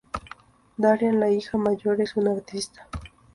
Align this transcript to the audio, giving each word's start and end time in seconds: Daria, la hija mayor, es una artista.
Daria, 0.77 1.13
la 1.13 1.29
hija 1.29 1.59
mayor, 1.59 2.01
es 2.01 2.17
una 2.17 2.31
artista. 2.31 2.87